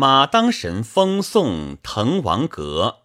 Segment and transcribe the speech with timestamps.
[0.00, 3.00] 马当神封送滕王阁。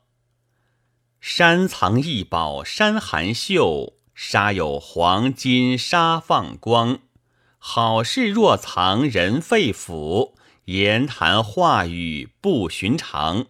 [1.20, 7.00] 山藏异宝山含秀，沙有黄金沙放光。
[7.58, 10.36] 好事若藏人肺腑，
[10.68, 13.48] 言谈话语不寻常。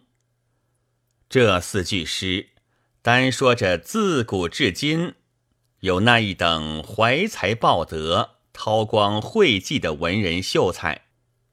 [1.30, 2.50] 这四句诗，
[3.04, 5.14] 单说着自古至今，
[5.82, 11.05] 有那一等怀才抱德、韬光晦迹的文人秀才，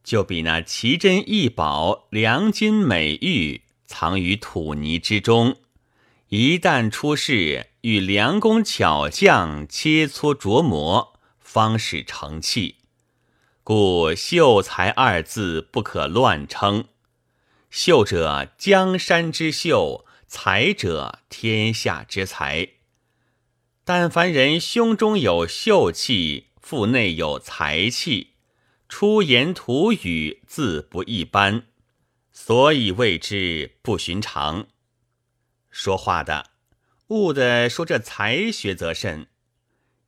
[0.05, 5.57] 就比那奇珍异宝、良金美玉藏于土泥之中，
[6.29, 12.77] 一旦出世，与良工巧匠切磋琢磨，方使成器。
[13.63, 16.87] 故“秀才”二字不可乱称。
[17.71, 22.69] 秀者，江山之秀；才者，天下之才。
[23.85, 28.32] 但凡人胸中有秀气，腹内有才气，
[28.95, 31.63] 出言吐语自不一般，
[32.31, 34.67] 所以谓之不寻常。
[35.71, 36.51] 说话的，
[37.07, 39.29] 悟的说这才学则甚，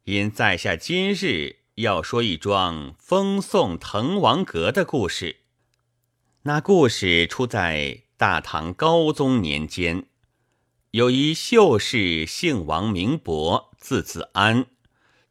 [0.04, 5.36] 因在下今日要说一桩封送滕王阁的故事。
[6.42, 10.04] 那故事出在大唐高宗年间，
[10.90, 14.66] 有一秀士，姓王，名伯，字子安，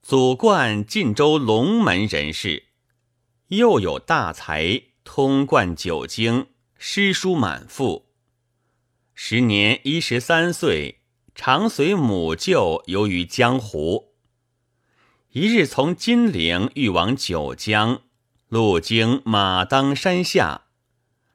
[0.01, 2.63] 祖贯晋州龙门人士，
[3.57, 8.07] 又有大才，通贯九经，诗书满腹。
[9.13, 11.01] 时年一十三岁，
[11.35, 14.13] 常随母舅游于江湖。
[15.29, 18.01] 一日从金陵欲往九江，
[18.49, 20.63] 路经马当山下。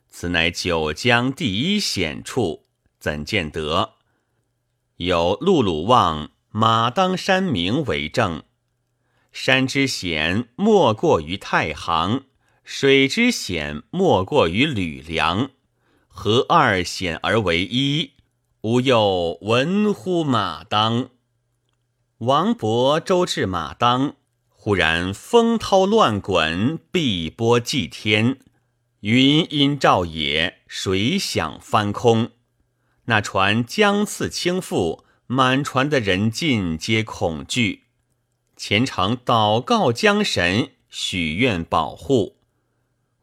[0.09, 2.65] 此乃九江第一险处，
[2.99, 3.95] 怎见得？
[4.97, 8.43] 有陆鲁望马当山名为证。
[9.33, 12.23] 山之险，莫过于太行；
[12.65, 15.51] 水之险，莫过于吕梁。
[16.09, 18.13] 合二险而为一，
[18.63, 21.11] 吾又闻乎马当？
[22.19, 24.17] 王勃周至马当，
[24.49, 28.39] 忽然风涛乱滚，碧波祭天。
[29.01, 32.33] 云阴照野，水响翻空。
[33.05, 37.85] 那船将次倾覆，满船的人尽皆恐惧，
[38.59, 42.39] 虔诚祷告江神，许愿保护。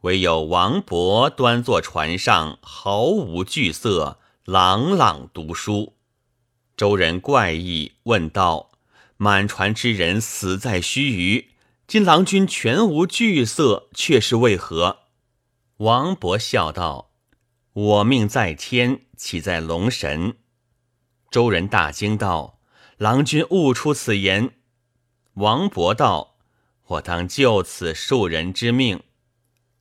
[0.03, 5.97] 唯有王勃端坐船上，毫无惧色，朗朗读书。
[6.77, 8.71] 周人怪异，问道
[9.17, 11.47] ：“满船之人死在须臾，
[11.85, 14.99] 今郎君全无惧色，却是为何？”
[15.77, 17.11] 王勃笑道
[17.73, 20.37] ：“我命在天，岂在龙神？”
[21.29, 22.59] 周人大惊道
[22.95, 24.51] ：“郎君悟出此言。”
[25.35, 26.35] 王勃道
[26.87, 29.03] ：“我当就此庶人之命。”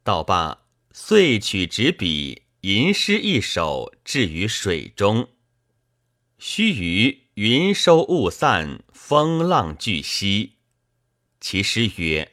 [0.04, 5.28] 道罢，遂取纸笔，吟诗一首，置于水中。
[6.38, 10.58] 须臾，云收雾散，风浪俱息。
[11.40, 12.32] 其诗曰：“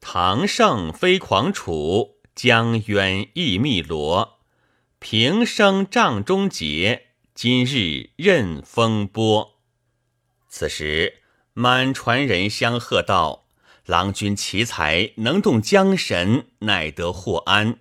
[0.00, 4.40] 唐圣非狂楚。”江渊亦汨罗，
[4.98, 9.60] 平生帐中节，今日任风波。
[10.48, 11.22] 此时
[11.56, 13.46] 满船人相贺道
[13.86, 17.74] ：“郎君奇才，能动江神，乃得获安；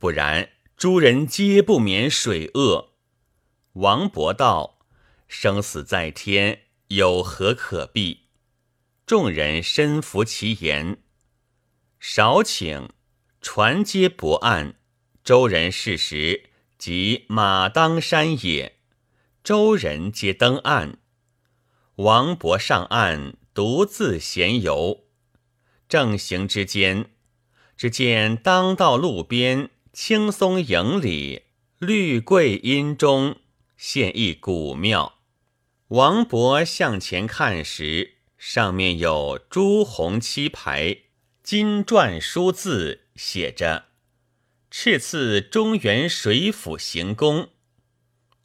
[0.00, 2.94] 不然，诸人皆不免水厄。”
[3.74, 4.80] 王勃道
[5.28, 8.22] ：“生死在天，有何可避？”
[9.06, 10.98] 众人深服其言，
[12.00, 12.88] 少顷。
[13.40, 14.74] 船接泊岸，
[15.22, 18.76] 周人适时，即马当山也。
[19.42, 20.98] 周人皆登岸，
[22.02, 25.04] 王勃上岸，独自闲游。
[25.86, 27.10] 正行之间，
[27.76, 31.42] 只见当道路边青松影里，
[31.78, 33.36] 绿桂阴中，
[33.76, 35.18] 现一古庙。
[35.88, 40.96] 王勃向前看时，上面有朱红漆牌，
[41.42, 43.08] 金篆书字。
[43.14, 43.88] 写着
[44.72, 47.50] “敕赐中原水府行宫”。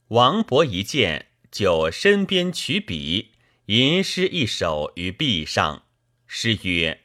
[0.09, 3.31] 王勃一见，就身边取笔，
[3.67, 5.85] 吟诗一首于壁上。
[6.27, 7.01] 诗曰：“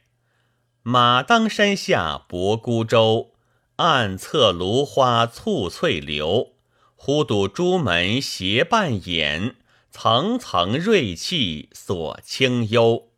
[0.83, 3.33] 马当山下泊孤舟，
[3.77, 6.53] 暗侧芦花簇翠流。
[6.95, 9.55] 忽睹朱门斜半掩，
[9.89, 13.09] 层层瑞气锁清幽。”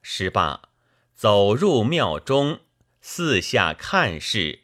[0.00, 0.70] 诗罢，
[1.14, 2.60] 走入庙中。
[3.02, 4.60] 四下看视，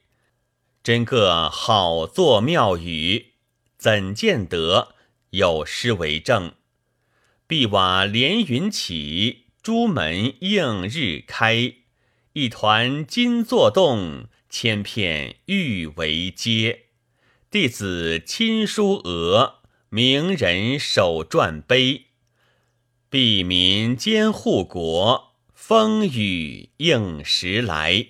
[0.82, 3.34] 真个好作妙语。
[3.76, 4.94] 怎见得
[5.30, 6.54] 有诗为证？
[7.48, 11.74] 碧瓦连云起，朱门映日开。
[12.32, 16.86] 一团金作动，千片玉为阶，
[17.48, 19.60] 弟子亲书额，
[19.90, 22.06] 名人手撰碑。
[23.08, 28.08] 避民兼护国，风雨应时来。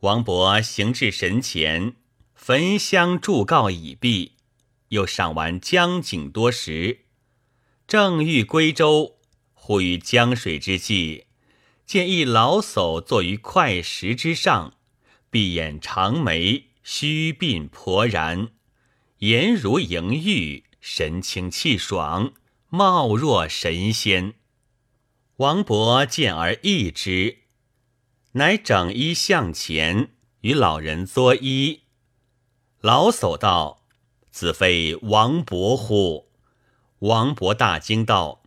[0.00, 1.94] 王勃行至神前，
[2.34, 4.32] 焚香祝告已毕，
[4.88, 7.02] 又赏完江景多时，
[7.92, 9.18] 正欲归舟，
[9.52, 11.26] 忽于江水之际，
[11.84, 14.78] 见一老叟坐于快石之上，
[15.28, 18.48] 闭眼长眉，须鬓婆然，
[19.18, 22.32] 颜如莹玉，神清气爽，
[22.70, 24.36] 貌若神仙。
[25.36, 27.40] 王勃见而异之。
[28.32, 31.80] 乃整衣向前，与老人作揖。
[32.80, 33.84] 老叟道
[34.32, 36.30] ：“子非王勃乎？”
[37.02, 38.44] 王勃大惊道：“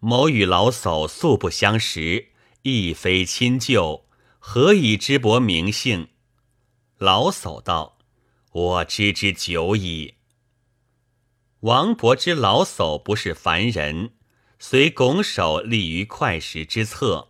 [0.00, 2.30] 某与老叟素不相识，
[2.62, 4.04] 亦非亲旧，
[4.40, 6.08] 何以知伯名姓？”
[6.98, 7.98] 老叟道
[8.50, 10.14] ：“我知之久矣。”
[11.60, 14.14] 王勃知老叟不是凡人，
[14.58, 17.28] 遂拱手立于快石之侧。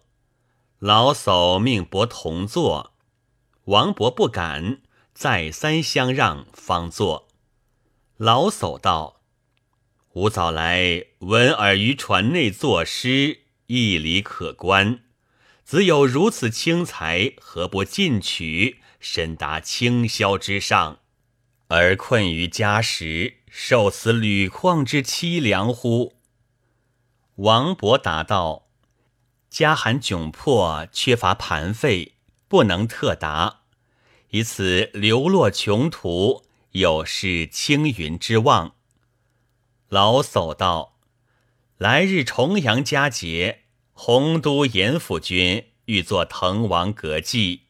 [0.78, 2.94] 老叟命伯同坐，
[3.64, 4.80] 王勃不敢，
[5.12, 7.28] 再三相让，方坐。
[8.16, 9.17] 老叟道
[10.14, 15.00] ：“吾早来闻尔于船内作诗，义理可观。
[15.64, 21.00] 子有如此轻才，何不进取，身达清霄之上，
[21.68, 26.14] 而困于家时，受此屡况之凄凉乎？”
[27.36, 28.68] 王勃答道。
[29.50, 32.14] 家寒窘迫，缺乏盘费，
[32.48, 33.60] 不能特达，
[34.30, 38.74] 以此流落穷途，有失青云之望。
[39.88, 40.98] 老叟道
[41.78, 43.60] ：“来日重阳佳节，
[43.94, 47.62] 洪都严府君欲作滕王阁记，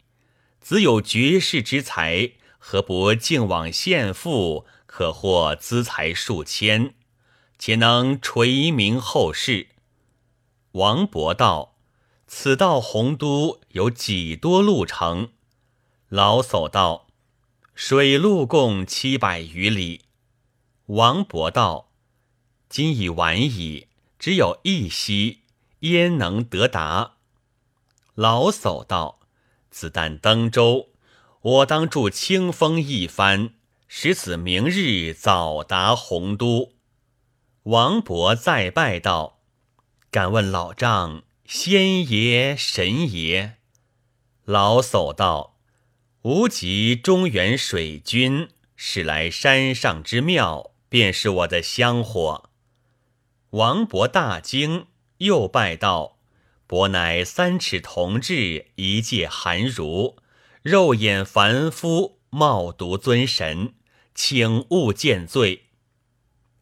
[0.60, 6.94] 子有绝世之才，何不径往献赋，可获资财数千，
[7.56, 9.68] 且能垂名后世？”
[10.72, 11.76] 王勃道
[12.26, 15.30] ：“此到洪都有几多路程？”
[16.10, 17.06] 老叟道
[17.76, 20.06] ：“水路共七百余里。”
[20.86, 21.87] 王勃道
[22.68, 23.88] ：“今已晚矣，
[24.18, 25.40] 只有一夕，
[25.80, 27.14] 焉能得达？”
[28.14, 29.20] 老叟道
[29.70, 30.88] ：“子但登舟，
[31.40, 33.54] 我当助清风一番，
[33.86, 36.74] 使子明日早达洪都。”
[37.64, 39.40] 王勃再拜道。
[40.10, 43.58] 敢问老丈，仙爷神爷？
[44.44, 45.58] 老叟道
[46.22, 52.50] ：“吾即中原水君，是来山上之庙，便是我的香火。”
[53.50, 56.18] 王勃大惊，又拜道
[56.68, 60.16] ：“伯乃三尺同志，一介寒儒，
[60.60, 63.74] 肉眼凡夫，冒渎尊神，
[64.14, 65.68] 请勿见罪。”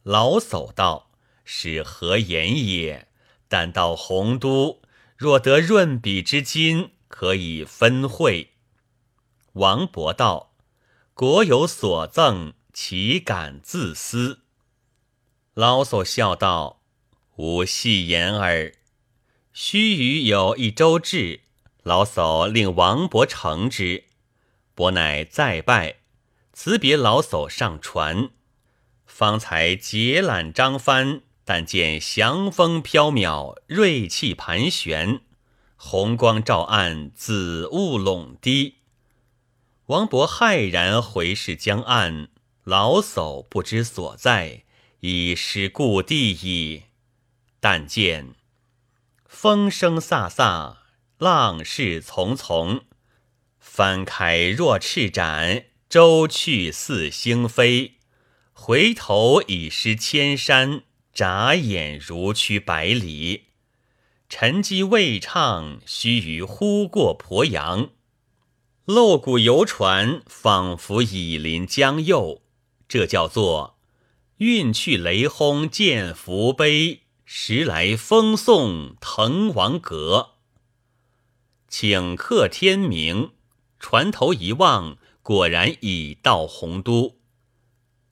[0.03, 1.11] 老叟道
[1.43, 3.09] ：“是何言也？”
[3.49, 4.81] 但到洪都，
[5.17, 8.53] 若得润笔之金，可以分惠。
[9.53, 10.53] 王勃道
[11.13, 14.43] ：“国有所赠，岂敢自私？”
[15.53, 16.76] 老叟笑道
[17.37, 18.73] ：“吾戏言耳。”
[19.51, 21.39] 须臾有一舟至，
[21.81, 24.03] 老叟令王勃乘之，
[24.75, 25.95] 伯乃再拜，
[26.53, 28.29] 辞别老叟上船，
[29.07, 31.21] 方才解缆张帆。
[31.49, 35.21] 但见祥风飘渺，瑞气盘旋，
[35.77, 38.75] 红光照岸，紫雾笼堤。
[39.85, 42.27] 王勃骇然回视江岸，
[42.65, 44.65] 老叟不知所在，
[44.99, 46.83] 已失故地矣。
[47.59, 48.35] 但见
[49.25, 50.77] 风声飒飒，
[51.17, 52.81] 浪势从从，
[53.59, 57.95] 帆开若翅展，舟去似星飞。
[58.53, 60.83] 回头已失千山。
[61.13, 63.45] 眨眼如驱百里，
[64.29, 67.89] 沉积未畅，须臾忽过鄱阳。
[68.85, 72.43] 漏谷游船，仿佛已临江右。
[72.87, 73.79] 这叫做
[74.37, 80.35] 运去雷轰见福碑，时来风送滕王阁。
[81.69, 83.31] 顷刻天明，
[83.81, 87.17] 船头一望，果然已到洪都。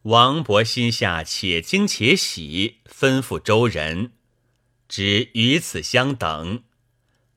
[0.02, 4.12] 王勃心下且惊且喜，吩咐周人，
[4.90, 6.64] 只与此相等，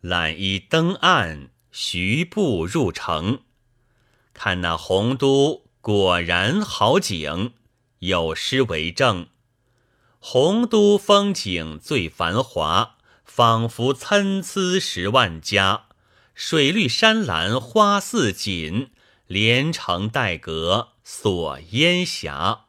[0.00, 3.42] 揽衣登岸，徐步入城。
[4.34, 7.52] 看那洪都，果然好景，
[8.00, 9.28] 有诗为证
[10.30, 15.86] ：“洪都风景最繁华，仿佛参差十万家。
[16.34, 18.90] 水绿山蓝花似锦，
[19.26, 22.66] 连城带阁锁烟霞。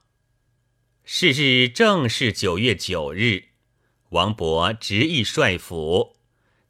[1.04, 3.50] 是日正是九月九日，
[4.12, 6.16] 王勃执意率府，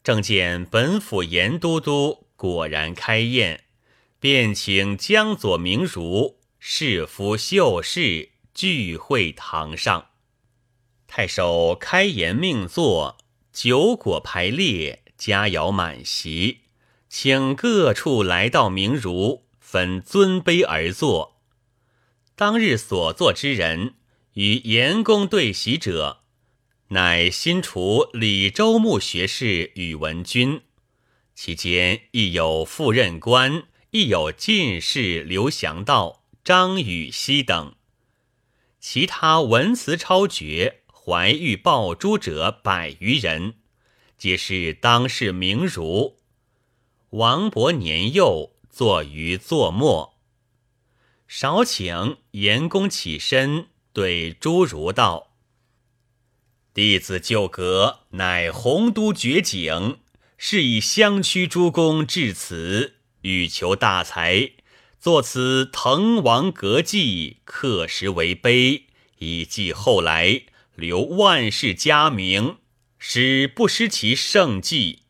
[0.02, 3.62] 正见本府严都督果然开宴，
[4.18, 10.09] 便请江左名儒、士夫秀士聚会堂上。
[11.12, 13.18] 太守开言命坐，
[13.52, 16.60] 酒果排列，佳肴满席。
[17.08, 21.40] 请各处来到名儒，分尊卑而坐。
[22.36, 23.94] 当日所坐之人，
[24.34, 26.20] 与严公对席者，
[26.90, 30.60] 乃新除李周牧学士宇文君，
[31.34, 37.74] 其间亦有副任官，亦有进士刘祥道、张禹锡等。
[38.78, 40.79] 其他文辞超绝、
[41.10, 43.54] 怀玉抱珠者百余人，
[44.16, 46.20] 皆是当世名儒。
[47.08, 50.14] 王勃年幼，坐于座末。
[51.26, 55.32] 少请严公起身，对诸儒道
[56.72, 59.98] ：“弟子旧阁，乃洪都绝景，
[60.38, 64.52] 是以相驱诸公至此，欲求大才，
[65.00, 68.84] 作此滕王阁记，刻石为碑，
[69.18, 70.42] 以记后来，
[70.74, 72.58] 留万世佳名，
[72.98, 75.00] 使不失其盛迹。”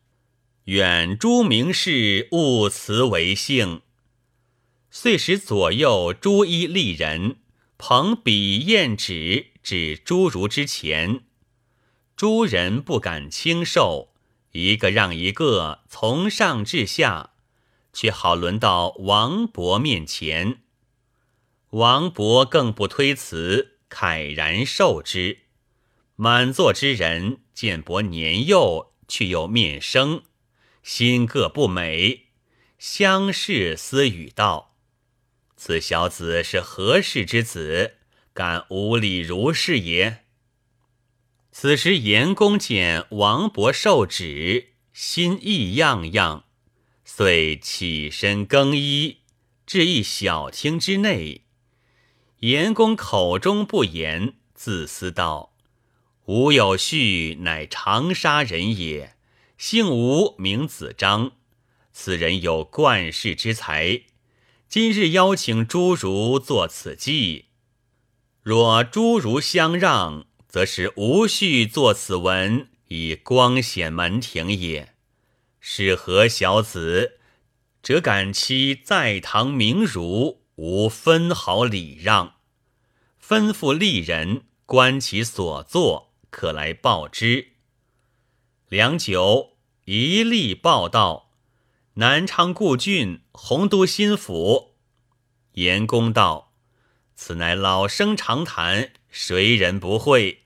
[0.64, 3.80] 远诸名士勿辞为幸，
[4.90, 7.38] 遂使左右诸衣丽人
[7.76, 11.22] 捧笔砚纸指诸儒之前，
[12.14, 14.12] 诸人不敢轻受，
[14.52, 17.30] 一个让一个，从上至下，
[17.92, 20.60] 却好轮到王勃面前。
[21.70, 25.38] 王勃更不推辞，慨然受之。
[26.22, 30.24] 满座之人见伯年幼，却又面生。
[30.82, 32.26] 心各不美，
[32.78, 34.76] 相视私语道
[35.56, 37.94] ：“此小子是何氏之子？
[38.34, 40.24] 敢无礼如是也？”
[41.52, 46.44] 此时严公见王勃受旨，心意样样，
[47.02, 49.20] 遂起身更衣，
[49.64, 51.46] 至一小厅之内。
[52.40, 55.49] 严公口中不言，自思道
[56.30, 59.16] ：“吾有婿，乃长沙人也。”
[59.58, 61.32] 姓吴，名子张。
[61.92, 64.02] 此人有冠世之才。
[64.68, 67.46] 今日邀请诸儒作此计，
[68.44, 74.94] 若诸儒相让，则是吴婿作此文，以光显门庭也。
[75.58, 77.18] 是何小子，
[77.82, 82.34] 则敢欺在堂名儒，无分毫礼让？
[83.20, 87.48] 吩咐吏人观其所作，可来报之。
[88.68, 89.50] 良久。
[89.86, 91.30] 一吏报道：
[91.94, 94.76] 南昌故郡洪都新府。
[95.54, 96.52] 严公道
[97.16, 100.44] ：“此乃老生常谈，谁人不会？”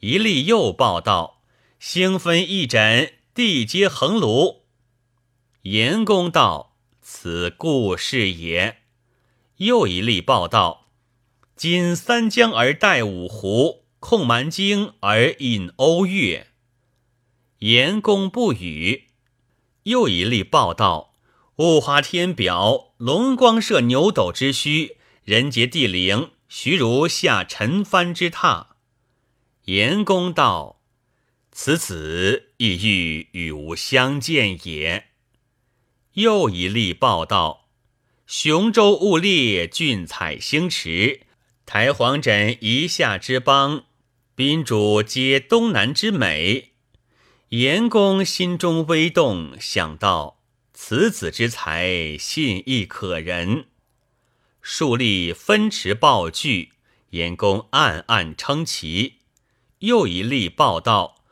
[0.00, 1.42] 一吏又报道
[1.78, 4.62] ：“星分一枕，地接横庐。”
[5.62, 8.78] 严公道：“此故事也。”
[9.58, 10.88] 又一吏报道
[11.54, 16.46] ：“今三江而带五湖，控蛮荆而引瓯越。”
[17.58, 19.08] 严公不语。
[19.82, 21.14] 又一例报道：
[21.56, 28.66] 物华天表，龙光射牛斗之虚；人杰地灵，徐如下陈蕃之榻。
[29.64, 30.82] 严公道：
[31.50, 35.06] 此子亦欲与吾相见也。
[36.12, 37.68] 又一例报道：
[38.28, 41.22] 雄州雾列，俊采星驰；
[41.64, 43.84] 台隍枕夷夏之邦，
[44.36, 46.72] 宾主皆东南之美。
[47.48, 50.42] 严公心中微动，想到
[50.74, 53.68] 此子之才，信亦可人。
[54.60, 56.72] 数立分持报具，
[57.12, 59.20] 严公暗暗称奇。
[59.78, 61.24] 又一例报道：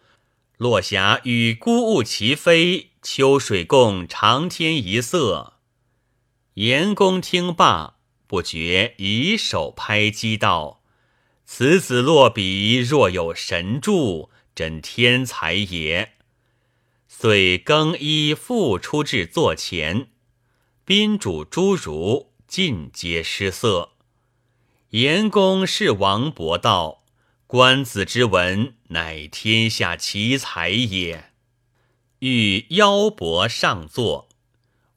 [0.57, 5.59] 落霞与孤鹜齐飞，秋水共长天一色。
[6.55, 7.97] 严公听罢，
[8.27, 10.81] 不觉以手拍击道
[11.45, 16.13] ：“此子落笔若有神助。”真天才也！
[17.09, 20.11] 遂更衣复出至座前，
[20.85, 23.95] 宾主诸儒尽皆失色。
[24.91, 27.03] 严公是王勃道
[27.49, 31.33] ：“官子之文，乃天下奇才也。”
[32.21, 34.29] 欲邀伯上座，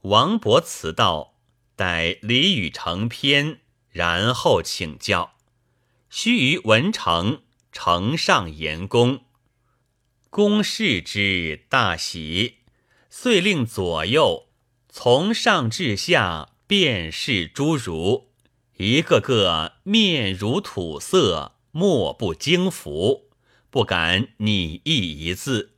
[0.02, 1.34] 王勃辞道
[1.76, 5.34] ：“待礼语成篇，然后请教。”
[6.10, 9.22] 须臾文成，呈上严公。
[10.30, 12.58] 公视之大喜，
[13.10, 14.48] 遂令左右
[14.90, 18.30] 从上至下便是诸儒，
[18.78, 23.30] 一个个面如土色，莫不惊服，
[23.70, 25.74] 不敢拟意一字。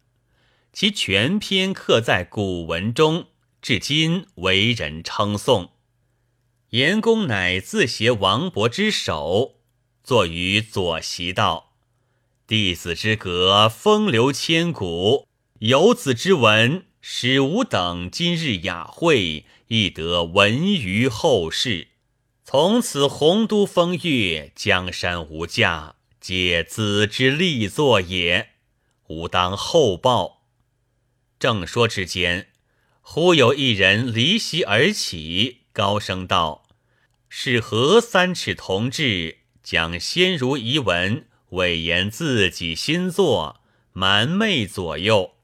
[0.72, 3.28] 其全篇刻在古文中，
[3.62, 5.72] 至今为人称颂。
[6.70, 9.59] 严公乃自携王勃之手，
[10.03, 11.74] 坐于左席道
[12.48, 15.27] ：“弟子之格，风流千古；
[15.60, 21.89] 游子之文，使吾等今日雅会，亦得闻于后世。
[22.44, 28.50] 从此洪都风月，江山无价，皆子之力作也。
[29.08, 30.44] 吾当厚报。”
[31.39, 32.50] 正说之间，
[33.01, 35.60] 忽有一人离席而起。
[35.72, 36.68] 高声道
[37.29, 39.38] ：“是何三尺同志
[39.70, 43.62] 将先儒遗文伪言自己新作，
[43.94, 45.36] 瞒昧左右？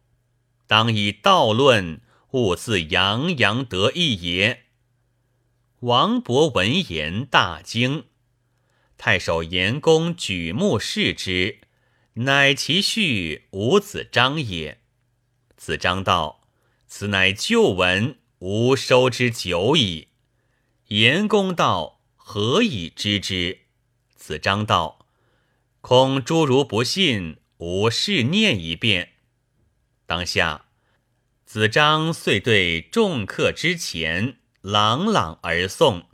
[0.66, 2.02] 当以道论，
[2.32, 4.64] 勿自洋洋得意也。”
[5.82, 8.06] 王勃闻言大惊。
[8.98, 11.60] 太守严公举目视之，
[12.14, 14.82] 乃其婿伍子张也。
[15.56, 16.42] 子张道
[16.90, 20.08] ：“此乃旧文，吾收之久矣。”
[20.90, 23.60] 严公道：“何以知之？”
[24.26, 25.06] 子张道
[25.82, 29.12] ：“恐诸儒不信，吾试念一遍。”
[30.08, 30.66] 当下，
[31.46, 36.06] 子张遂对众客之前朗朗而诵，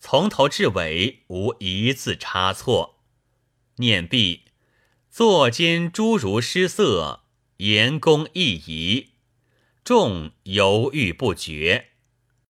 [0.00, 3.04] 从头至尾无一字差错。
[3.76, 4.46] 念毕，
[5.08, 7.22] 坐间诸儒失色，
[7.58, 9.10] 言公一疑，
[9.84, 11.92] 众犹豫不决。